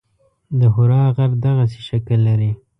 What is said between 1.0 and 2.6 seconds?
غر دغسې شکل لري.